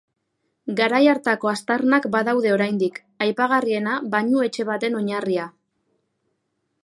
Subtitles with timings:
[0.77, 5.45] Garai hartako aztarnak badaude oraindik, aipagarriena bainuetxe baten oinarria.